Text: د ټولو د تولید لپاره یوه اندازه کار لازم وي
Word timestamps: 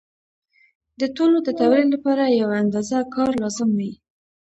د 0.99 1.01
ټولو 1.15 1.37
د 1.43 1.49
تولید 1.59 1.87
لپاره 1.95 2.23
یوه 2.41 2.55
اندازه 2.63 2.97
کار 3.15 3.31
لازم 3.43 3.69
وي 3.77 3.91